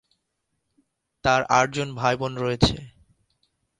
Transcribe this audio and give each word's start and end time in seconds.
তার 1.25 1.41
আটজন 1.51 1.89
ভাইবোন 1.95 2.33
রয়েছে। 2.37 2.75